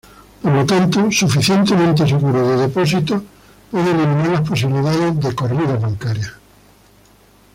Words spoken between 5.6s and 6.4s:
bancarias.